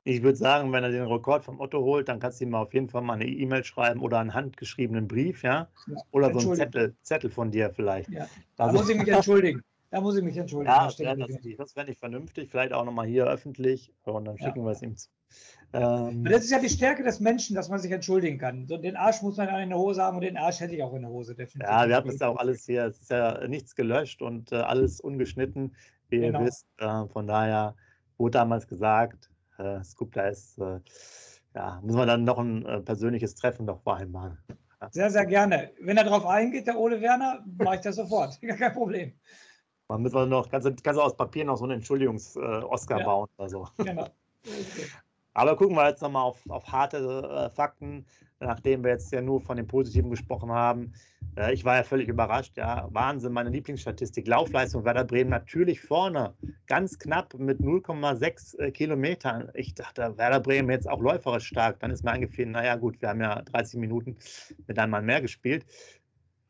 [0.04, 2.72] Ich würde sagen, wenn er den Rekord vom Otto holt, dann kannst du ihm auf
[2.72, 5.68] jeden Fall mal eine E-Mail schreiben oder einen handgeschriebenen Brief, ja?
[6.11, 8.09] Oder so einen Zettel, Zettel von dir vielleicht.
[8.09, 8.26] Ja.
[8.56, 9.62] Da also, muss ich mich entschuldigen.
[9.90, 10.72] Da muss ich mich entschuldigen.
[10.72, 12.48] Ja, ja das, das wäre nicht vernünftig.
[12.48, 14.64] Vielleicht auch nochmal hier öffentlich und dann schicken ja.
[14.64, 15.09] wir es ihm zu.
[15.72, 18.66] Ähm, das ist ja die Stärke des Menschen, dass man sich entschuldigen kann.
[18.66, 20.94] So, den Arsch muss man in der Hose haben und den Arsch hätte ich auch
[20.94, 21.68] in der Hose, definitiv.
[21.70, 22.85] Ja, wir hatten es ja auch alles hier.
[22.85, 25.74] Es ist ja nichts gelöscht und äh, alles ungeschnitten,
[26.09, 26.40] wie genau.
[26.40, 26.66] ihr wisst.
[26.79, 27.74] Äh, von daher
[28.16, 30.81] wurde damals gesagt, äh, Skupla ist, äh,
[31.55, 34.38] ja, müssen wir dann noch ein äh, persönliches Treffen noch vereinbaren.
[34.92, 35.72] Sehr, sehr gerne.
[35.81, 38.40] Wenn er darauf eingeht, der Ole Werner, mache ich das sofort.
[38.42, 39.12] Gar kein Problem.
[39.90, 43.00] Man müssen wir noch, kannst du, kannst du aus Papier noch so einen Entschuldigungs-Oscar äh,
[43.00, 43.05] ja.
[43.05, 43.66] bauen oder so.
[43.79, 44.07] Genau.
[45.35, 48.07] Aber gucken wir jetzt nochmal auf, auf harte äh, Fakten,
[48.38, 50.92] nachdem wir jetzt ja nur von den Positiven gesprochen haben.
[51.37, 52.57] Äh, ich war ja völlig überrascht.
[52.57, 54.29] Ja, Wahnsinn, meine Lieblingsstatistik.
[54.29, 56.35] Laufleistung Werder Bremen natürlich vorne,
[56.68, 59.50] ganz knapp mit 0,6 äh, Kilometern.
[59.55, 61.81] Ich dachte, Werder Bremen jetzt auch läuferisch stark.
[61.81, 64.16] Dann ist mir eingefallen, naja, gut, wir haben ja 30 Minuten
[64.68, 65.66] mit einem Mann mehr gespielt.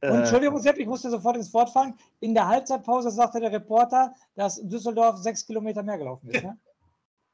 [0.03, 1.95] Und äh, Entschuldigung, Sepp, ich musste sofort ins Wort fallen.
[2.21, 6.43] In der Halbzeitpause sagte der Reporter, dass Düsseldorf sechs Kilometer mehr gelaufen ist.
[6.43, 6.59] Ne?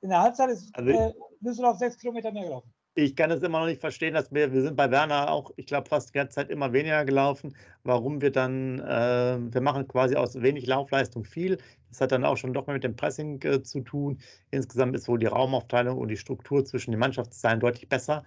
[0.01, 2.73] In der Halbzeit ist also äh, Düsseldorf sechs Kilometer mehr gelaufen.
[2.99, 5.67] Ich kann es immer noch nicht verstehen, dass wir, wir sind bei Werner auch, ich
[5.67, 7.55] glaube, fast die ganze Zeit immer weniger gelaufen.
[7.85, 11.59] Warum wir dann, äh, wir machen quasi aus wenig Laufleistung viel.
[11.91, 14.19] Das hat dann auch schon doch mal mit dem Pressing äh, zu tun.
[14.51, 18.25] Insgesamt ist wohl die Raumaufteilung und die Struktur zwischen den Mannschaftsteilen deutlich besser.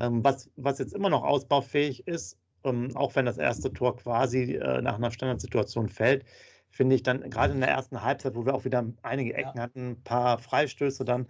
[0.00, 4.54] Ähm, was, was jetzt immer noch ausbaufähig ist, ähm, auch wenn das erste Tor quasi
[4.54, 6.24] äh, nach einer Standardsituation fällt,
[6.70, 9.62] finde ich dann gerade in der ersten Halbzeit, wo wir auch wieder einige Ecken ja.
[9.64, 11.26] hatten, ein paar Freistöße dann.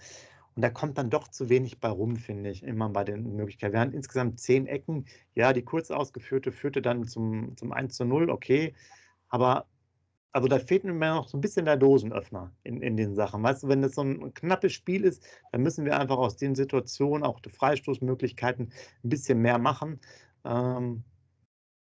[0.55, 3.73] Und da kommt dann doch zu wenig bei rum, finde ich, immer bei den Möglichkeiten.
[3.73, 5.07] Wir haben insgesamt zehn Ecken.
[5.35, 8.75] Ja, die kurz ausgeführte führte dann zum, zum 1 zu 0, okay.
[9.31, 9.66] Aber
[10.33, 13.42] also da fehlt mir noch so ein bisschen der Dosenöffner in, in den Sachen.
[13.42, 16.55] Weißt du, wenn das so ein knappes Spiel ist, dann müssen wir einfach aus den
[16.55, 18.73] Situationen, auch die Freistoßmöglichkeiten,
[19.05, 20.01] ein bisschen mehr machen.
[20.45, 21.05] Ähm,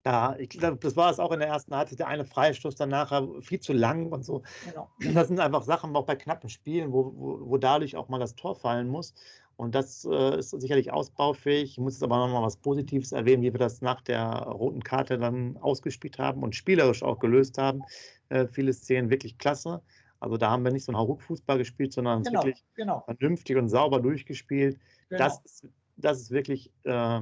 [0.05, 1.99] ja, ich glaube, das war es auch in der ersten Halbzeit.
[1.99, 4.43] Der eine Freistoß danach viel zu lang und so.
[4.65, 4.89] Genau.
[5.13, 8.35] Das sind einfach Sachen, auch bei knappen Spielen, wo, wo, wo dadurch auch mal das
[8.35, 9.13] Tor fallen muss.
[9.57, 11.71] Und das äh, ist sicherlich ausbaufähig.
[11.71, 15.17] Ich muss jetzt aber nochmal was Positives erwähnen, wie wir das nach der roten Karte
[15.17, 17.81] dann ausgespielt haben und spielerisch auch gelöst haben.
[18.29, 19.81] Äh, viele Szenen wirklich klasse.
[20.21, 23.01] Also da haben wir nicht so einen Hauruck-Fußball gespielt, sondern genau, wirklich genau.
[23.01, 24.79] vernünftig und sauber durchgespielt.
[25.09, 25.23] Genau.
[25.23, 27.19] Das, ist, das ist wirklich äh,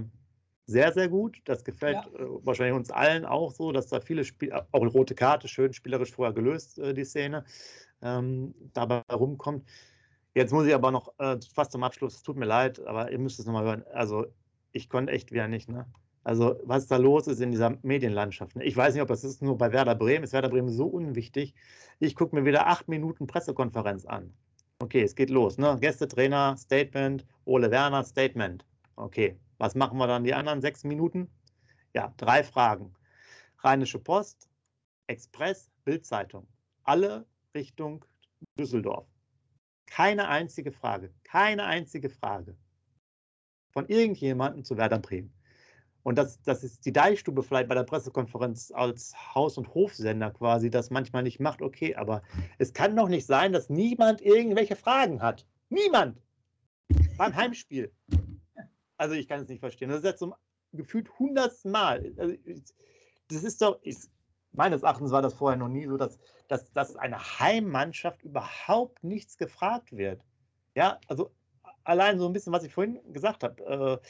[0.67, 1.41] sehr, sehr gut.
[1.45, 2.19] Das gefällt ja.
[2.19, 5.73] äh, wahrscheinlich uns allen auch so, dass da viele Spiel, auch eine rote Karte, schön
[5.73, 7.45] spielerisch vorher gelöst, äh, die Szene,
[8.01, 9.65] ähm, dabei rumkommt.
[10.35, 13.17] Jetzt muss ich aber noch äh, fast zum Abschluss, es tut mir leid, aber ihr
[13.17, 13.83] müsst es nochmal hören.
[13.93, 14.27] Also,
[14.73, 15.87] ich konnte echt wieder nicht, ne?
[16.23, 18.57] Also, was da los ist in dieser Medienlandschaft.
[18.57, 18.65] Ne?
[18.65, 20.25] Ich weiß nicht, ob das ist nur bei Werder Bremen.
[20.25, 21.53] Ist Werder Bremen so unwichtig?
[21.99, 24.33] Ich gucke mir wieder acht Minuten Pressekonferenz an.
[24.79, 25.57] Okay, es geht los.
[25.57, 25.77] Ne?
[25.79, 28.65] Gästetrainer, Statement, Ole Werner, Statement.
[28.97, 31.29] Okay, was machen wir dann die anderen sechs Minuten?
[31.93, 32.93] Ja, drei Fragen.
[33.59, 34.49] Rheinische Post,
[35.07, 36.47] Express, Bildzeitung.
[36.83, 38.05] Alle Richtung
[38.59, 39.07] Düsseldorf.
[39.87, 42.55] Keine einzige Frage, keine einzige Frage
[43.69, 45.33] von irgendjemandem zu Werder Bremen.
[46.03, 50.69] Und das, das ist die Deichstube vielleicht bei der Pressekonferenz als Haus- und Hofsender quasi,
[50.69, 52.21] das manchmal nicht macht, okay, aber
[52.57, 55.45] es kann doch nicht sein, dass niemand irgendwelche Fragen hat.
[55.69, 56.21] Niemand!
[57.17, 57.91] Beim Heimspiel.
[58.97, 59.89] Also ich kann es nicht verstehen.
[59.89, 60.35] Das ist jetzt so
[60.73, 62.13] gefühlt hundertsten Mal.
[62.17, 62.35] Also,
[63.29, 63.97] das ist doch, ich,
[64.51, 69.37] meines Erachtens war das vorher noch nie so, dass, dass, dass eine Heimmannschaft überhaupt nichts
[69.37, 70.21] gefragt wird.
[70.75, 71.31] Ja, also
[71.83, 73.63] allein so ein bisschen, was ich vorhin gesagt habe.
[74.03, 74.07] Äh,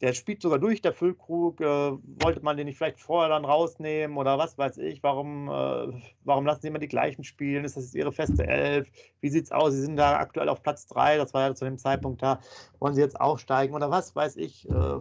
[0.00, 1.60] der spielt sogar durch, der Füllkrug.
[1.60, 5.02] Äh, wollte man den nicht vielleicht vorher dann rausnehmen oder was weiß ich?
[5.02, 7.64] Warum, äh, warum lassen sie immer die gleichen spielen?
[7.64, 8.90] Ist das jetzt ihre feste Elf?
[9.20, 9.72] Wie sieht es aus?
[9.72, 12.40] Sie sind da aktuell auf Platz 3, das war ja zu dem Zeitpunkt da.
[12.78, 14.68] Wollen sie jetzt aufsteigen oder was weiß ich?
[14.68, 15.00] Äh,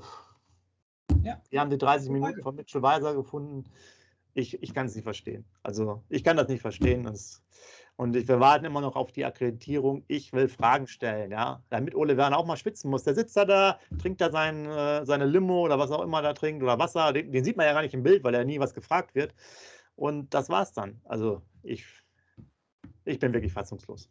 [1.23, 1.41] ja.
[1.51, 3.65] Die haben die 30 Minuten von Mitchell Weiser gefunden.
[4.33, 5.45] Ich, ich kann es nicht verstehen.
[5.63, 7.03] Also, ich kann das nicht verstehen.
[7.03, 7.41] Das,
[7.97, 10.03] und wir warten immer noch auf die Akkreditierung.
[10.07, 13.03] Ich will Fragen stellen, ja, damit Ole Werner auch mal schwitzen muss.
[13.03, 16.33] Der sitzt da da, trinkt da sein, äh, seine Limo oder was auch immer da
[16.33, 17.13] trinkt oder Wasser.
[17.13, 19.33] Den, den, sieht man ja gar nicht im Bild, weil er nie was gefragt wird.
[19.95, 20.99] Und das war's dann.
[21.05, 21.85] Also ich,
[23.05, 24.09] ich bin wirklich fassungslos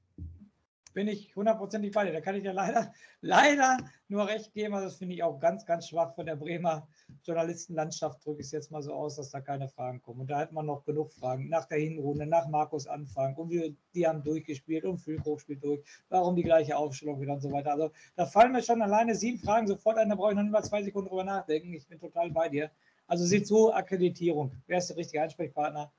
[0.94, 2.12] bin ich hundertprozentig bei dir.
[2.12, 3.76] Da kann ich ja leider, leider
[4.08, 4.74] nur recht geben.
[4.74, 6.88] Also das finde ich auch ganz, ganz schwach von der Bremer
[7.24, 10.20] Journalistenlandschaft, drücke ich es jetzt mal so aus, dass da keine Fragen kommen.
[10.20, 11.48] Und da hat man noch genug Fragen.
[11.48, 15.82] Nach der Hinrunde, nach Markus Anfang, und wir, die haben durchgespielt und Füllkrug spielt durch.
[16.08, 17.72] Warum die gleiche Aufstellung wieder und so weiter.
[17.72, 20.52] Also da fallen mir schon alleine sieben Fragen sofort ein, da brauche ich noch nicht
[20.52, 21.74] mal zwei Sekunden drüber nachdenken.
[21.74, 22.70] Ich bin total bei dir.
[23.06, 24.52] Also sieh zu, Akkreditierung.
[24.66, 25.92] Wer ist der richtige Ansprechpartner?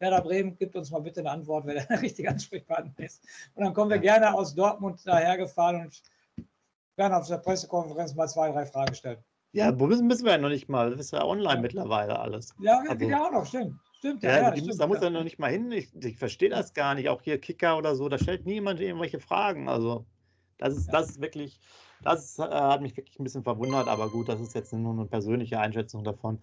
[0.00, 3.22] Werder Bremen, gibt uns mal bitte eine Antwort, wer der richtige Ansprechpartner ist.
[3.54, 6.02] Und dann kommen wir gerne aus Dortmund dahergefahren und
[6.96, 9.18] werden auf der Pressekonferenz mal zwei, drei Fragen stellen.
[9.52, 10.90] Ja, wo müssen, müssen wir ja noch nicht mal.
[10.90, 11.60] Das ist ja online ja.
[11.60, 12.54] mittlerweile alles.
[12.60, 13.74] Ja, also, ja auch noch, stimmt.
[13.98, 15.70] Stimmt, ja, ja, stimmt, da muss er noch nicht mal hin.
[15.72, 17.08] Ich, ich verstehe das gar nicht.
[17.08, 19.68] Auch hier Kicker oder so, da stellt niemand irgendwelche Fragen.
[19.68, 20.06] Also,
[20.56, 21.60] das ist, das ist wirklich,
[22.02, 25.06] das äh, hat mich wirklich ein bisschen verwundert, aber gut, das ist jetzt nur eine
[25.06, 26.38] persönliche Einschätzung davon.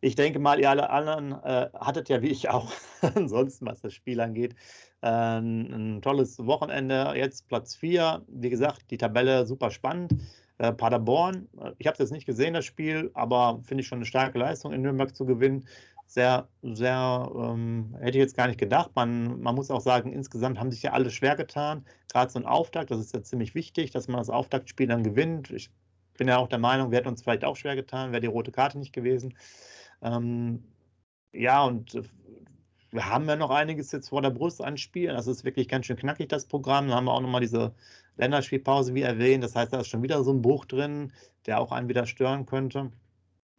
[0.00, 2.72] Ich denke mal, ihr alle anderen äh, hattet ja wie ich auch
[3.14, 4.54] ansonsten, was das Spiel angeht,
[5.02, 7.12] äh, ein tolles Wochenende.
[7.16, 8.22] Jetzt Platz 4.
[8.28, 10.14] Wie gesagt, die Tabelle super spannend.
[10.58, 13.98] Äh, Paderborn, äh, ich habe es jetzt nicht gesehen, das Spiel, aber finde ich schon
[13.98, 15.66] eine starke Leistung in Nürnberg zu gewinnen
[16.12, 18.90] sehr, sehr, ähm, hätte ich jetzt gar nicht gedacht.
[18.94, 21.86] Man, man muss auch sagen, insgesamt haben sich ja alle schwer getan.
[22.12, 25.50] Gerade so ein Auftakt, das ist ja ziemlich wichtig, dass man das Auftaktspiel dann gewinnt.
[25.50, 25.70] Ich
[26.18, 28.52] bin ja auch der Meinung, wir hätten uns vielleicht auch schwer getan, wäre die rote
[28.52, 29.34] Karte nicht gewesen.
[30.02, 30.62] Ähm,
[31.32, 32.02] ja, und äh,
[32.90, 35.16] wir haben ja noch einiges jetzt vor der Brust an Spielen.
[35.16, 36.88] Das ist wirklich ganz schön knackig, das Programm.
[36.88, 37.74] Dann haben wir auch nochmal diese
[38.18, 39.42] Länderspielpause, wie erwähnt.
[39.42, 41.10] Das heißt, da ist schon wieder so ein Bruch drin,
[41.46, 42.92] der auch einen wieder stören könnte.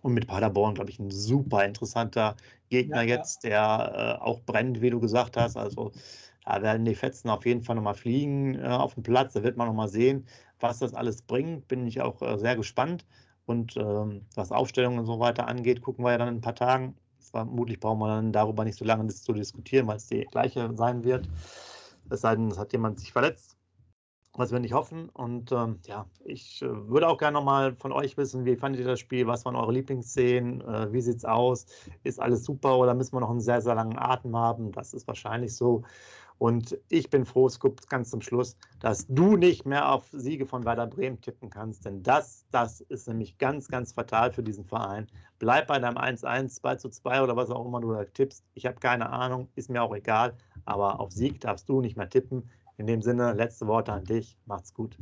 [0.03, 2.35] Und mit Paderborn, glaube ich, ein super interessanter
[2.69, 5.55] Gegner ja, jetzt, der äh, auch brennt, wie du gesagt hast.
[5.57, 5.93] Also
[6.45, 9.33] da werden die Fetzen auf jeden Fall nochmal fliegen äh, auf dem Platz.
[9.33, 10.27] Da wird man nochmal sehen,
[10.59, 11.69] was das alles bringt.
[11.69, 13.05] Bin ich auch äh, sehr gespannt.
[13.45, 16.55] Und ähm, was Aufstellungen und so weiter angeht, gucken wir ja dann in ein paar
[16.55, 16.95] Tagen.
[17.19, 21.03] Vermutlich brauchen wir dann darüber nicht so lange zu diskutieren, weil es die gleiche sein
[21.05, 21.29] wird.
[22.09, 23.57] Es sei denn, es hat jemand sich verletzt.
[24.35, 25.09] Was wir nicht hoffen.
[25.09, 28.87] Und ähm, ja, ich äh, würde auch gerne nochmal von euch wissen, wie fandet ihr
[28.87, 29.27] das Spiel?
[29.27, 30.61] Was waren eure Lieblingsszenen?
[30.61, 31.65] Äh, wie sieht es aus?
[32.03, 34.71] Ist alles super oder müssen wir noch einen sehr, sehr langen Atem haben?
[34.71, 35.83] Das ist wahrscheinlich so.
[36.39, 40.45] Und ich bin froh, es gibt ganz zum Schluss, dass du nicht mehr auf Siege
[40.45, 44.65] von Werder Bremen tippen kannst, denn das, das ist nämlich ganz, ganz fatal für diesen
[44.65, 45.07] Verein.
[45.39, 48.43] Bleib bei deinem 1-1, 2-2 oder was auch immer du da tippst.
[48.55, 50.33] Ich habe keine Ahnung, ist mir auch egal,
[50.65, 52.49] aber auf Sieg darfst du nicht mehr tippen.
[52.83, 54.37] In dem Sinne, letzte Worte an dich.
[54.45, 54.97] Macht's gut.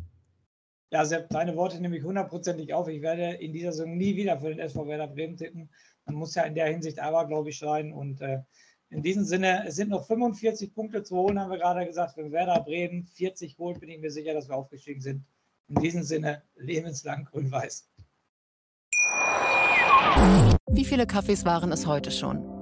[0.92, 2.88] Ja, Sepp, deine Worte nehme ich hundertprozentig auf.
[2.88, 5.68] Ich werde in dieser Saison nie wieder für den SV Werder Bremen tippen.
[6.06, 7.92] Man muss ja in der Hinsicht aber, glaube ich, sein.
[7.92, 8.44] Und äh,
[8.92, 12.18] in diesem Sinne, es sind noch 45 Punkte zu holen, haben wir gerade gesagt.
[12.18, 15.26] Wenn Werder Bremen 40 holt, bin ich mir sicher, dass wir aufgestiegen sind.
[15.68, 17.90] In diesem Sinne, lebenslang grün-weiß.
[20.70, 22.51] Wie viele Kaffees waren es heute schon?